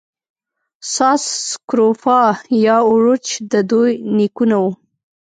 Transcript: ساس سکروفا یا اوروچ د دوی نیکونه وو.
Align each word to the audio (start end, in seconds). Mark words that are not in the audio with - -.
ساس 0.93 1.23
سکروفا 1.49 2.19
یا 2.65 2.77
اوروچ 2.89 3.25
د 3.51 3.53
دوی 3.71 3.91
نیکونه 4.17 4.55
وو. 4.61 4.71